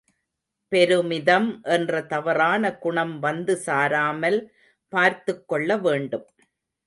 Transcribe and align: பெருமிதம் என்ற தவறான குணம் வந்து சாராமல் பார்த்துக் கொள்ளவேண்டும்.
பெருமிதம் 0.71 1.59
என்ற 1.63 2.01
தவறான 2.03 2.77
குணம் 2.77 3.19
வந்து 3.19 3.61
சாராமல் 3.65 4.39
பார்த்துக் 4.93 5.47
கொள்ளவேண்டும். 5.47 6.27